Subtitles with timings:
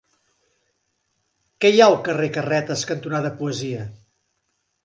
[1.59, 3.89] Què hi ha al carrer Carretes cantonada Poesia?